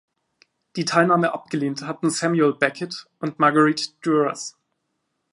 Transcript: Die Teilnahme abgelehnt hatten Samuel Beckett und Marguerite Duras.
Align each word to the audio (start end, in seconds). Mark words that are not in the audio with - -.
Die 0.77 0.85
Teilnahme 0.85 1.31
abgelehnt 1.31 1.83
hatten 1.83 2.09
Samuel 2.09 2.53
Beckett 2.55 3.05
und 3.19 3.37
Marguerite 3.37 3.89
Duras. 4.01 4.57